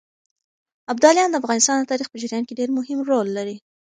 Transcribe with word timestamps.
ابداليان 0.91 1.29
د 1.31 1.35
افغانستان 1.41 1.77
د 1.79 1.85
تاريخ 1.91 2.07
په 2.09 2.17
جريان 2.21 2.43
کې 2.47 2.57
ډېر 2.59 2.69
مهم 2.77 2.99
رول 3.09 3.27
لري. 3.37 3.55